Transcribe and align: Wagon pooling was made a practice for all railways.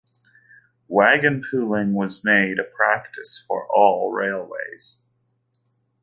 Wagon 0.87 1.43
pooling 1.47 1.93
was 1.93 2.23
made 2.23 2.57
a 2.57 2.63
practice 2.63 3.45
for 3.47 3.67
all 3.71 4.11
railways. 4.11 4.97